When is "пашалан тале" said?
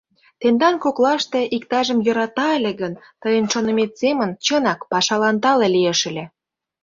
4.91-5.67